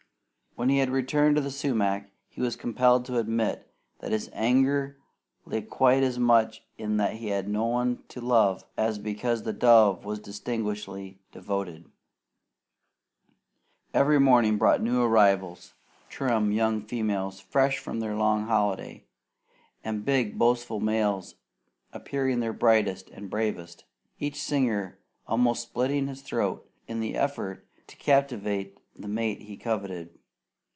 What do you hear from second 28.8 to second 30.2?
the mate he coveted.